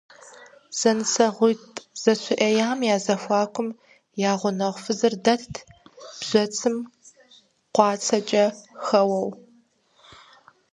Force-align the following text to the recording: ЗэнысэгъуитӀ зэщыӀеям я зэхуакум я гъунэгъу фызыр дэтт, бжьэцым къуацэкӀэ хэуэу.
ЗэнысэгъуитӀ 0.79 1.65
зэщыӀеям 2.01 2.79
я 2.95 2.97
зэхуакум 3.05 3.69
я 4.29 4.33
гъунэгъу 4.39 4.81
фызыр 4.83 5.13
дэтт, 5.23 5.55
бжьэцым 6.19 6.75
къуацэкӀэ 7.75 8.45
хэуэу. 8.85 9.29